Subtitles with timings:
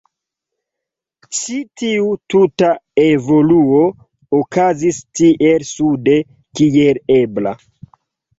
[1.39, 2.69] Ĉi tiu tuta
[3.03, 3.83] evoluo
[4.39, 6.17] okazis tiel sude
[6.63, 7.55] kiel ebla.